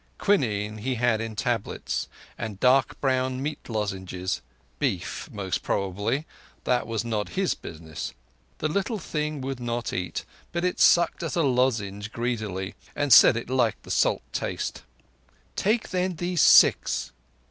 [0.17, 6.25] Quinine he had in tablets, and dark brown meat lozenges—beef most probably,
[6.63, 8.11] but that was not his business.
[8.57, 13.37] The little thing would not eat, but it sucked at a lozenge greedily, and said
[13.37, 14.81] it liked the salt taste.
[15.55, 17.11] "Take then these six."